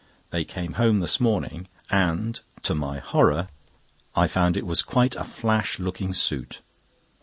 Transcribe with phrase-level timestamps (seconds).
[0.31, 3.49] They came home this morning, and, to my horror,
[4.15, 6.61] I found it was quite a flash looking suit.